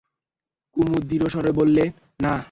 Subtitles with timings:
[0.75, 1.83] কুমু দৃঢ়স্বরে বললে,
[2.19, 2.33] না।